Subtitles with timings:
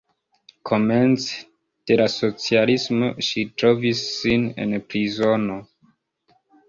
[0.69, 1.35] Komence
[1.91, 5.63] de la socialismo ŝi trovis sin en prizono.